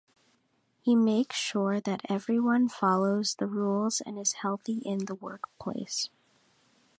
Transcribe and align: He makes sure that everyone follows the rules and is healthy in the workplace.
He 0.81 0.95
makes 0.95 1.35
sure 1.35 1.79
that 1.79 2.01
everyone 2.09 2.69
follows 2.69 3.35
the 3.35 3.45
rules 3.45 4.01
and 4.03 4.17
is 4.17 4.33
healthy 4.33 4.79
in 4.83 5.05
the 5.05 5.13
workplace. 5.13 6.09